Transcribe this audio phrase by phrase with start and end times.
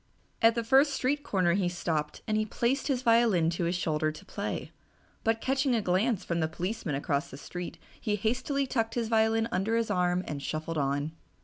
[0.41, 4.25] At the first street corner he stopped and placed his violin to his shoulder to
[4.25, 4.71] play,
[5.23, 9.47] but catching a glance from the policeman across the street he hastily tucked his violin
[9.51, 11.11] under his arm and shuffled on.